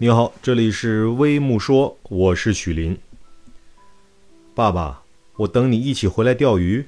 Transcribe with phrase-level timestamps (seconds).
[0.00, 2.96] 你好，这里是微木说，我是许林。
[4.54, 5.02] 爸爸，
[5.38, 6.84] 我等你一起回来钓鱼。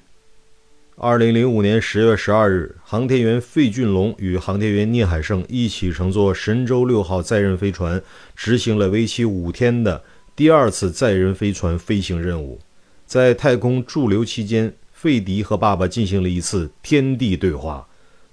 [0.94, 8.00] 二零零五年十月十二日，航天员费俊龙与航天员聂海胜一起乘坐神舟六号载人飞船，
[8.36, 10.04] 执行了为期五天的
[10.36, 12.60] 第二次载人飞船飞行任务。
[13.06, 17.88] 在太空驻留期间，费迪和爸爸进行了一次天地对话。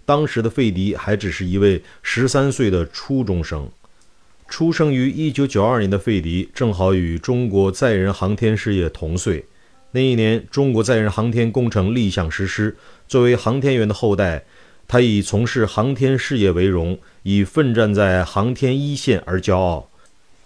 [0.06, 3.68] 当时的费迪还只是一位十三岁的初中生。
[4.48, 9.46] 出生于1992年的费迪，正好与中国载人航天事业同岁。
[9.92, 12.76] 那一年，中国载人航天工程立项实施。
[13.08, 14.44] 作为航天员的后代，
[14.88, 19.90] 他以从事航天事业为荣，以奋战在航天一线而骄傲。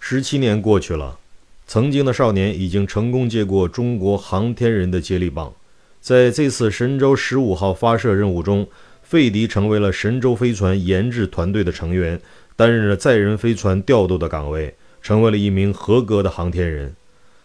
[0.00, 1.18] 十七年过去了，
[1.66, 5.52] 曾经的少年已经成功接过中国航天人的接力棒。
[6.00, 8.66] 在这次神舟十五号发射任务中，
[9.02, 12.20] 费迪成为了神舟飞船研制团队的成员。
[12.56, 16.94] 担任了载人飞船调度的岗位，成为了一名合格的航天人。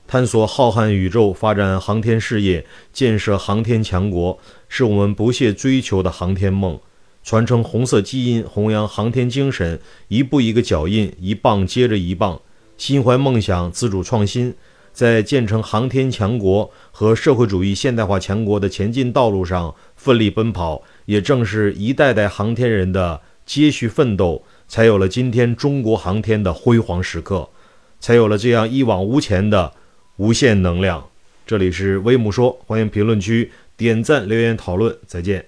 [0.07, 6.79] 探索浩瀚宇宙，发展航天事业，建设航天强国，是我们不懈追求的航天梦。
[7.23, 12.39] 传承红色基因，弘扬航天精神，一步一个脚印，一棒接着一棒，
[12.77, 14.55] 心怀梦想，自主创新，
[14.93, 20.81] 在建成航天强国和社会主义现代化强国的前进道路上奋力奔跑。
[21.03, 24.41] 也正是一代代航天人的接续奋斗。
[24.67, 27.49] 才有了今天中国航天的辉煌时刻，
[27.99, 29.73] 才有了这样一往无前的
[30.17, 31.07] 无限能量。
[31.45, 35.45] 这里是微姆说，欢迎评论区点赞留言讨论，再见。